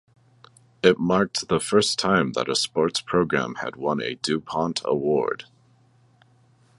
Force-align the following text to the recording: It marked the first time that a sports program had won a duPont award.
It 0.81 0.97
marked 0.97 1.47
the 1.47 1.59
first 1.59 1.99
time 1.99 2.31
that 2.31 2.49
a 2.49 2.55
sports 2.55 3.01
program 3.01 3.53
had 3.61 3.75
won 3.75 4.01
a 4.01 4.15
duPont 4.15 4.81
award. 4.83 5.45